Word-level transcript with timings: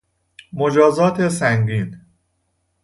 مجازات 0.53 1.27
سنگین 1.27 2.01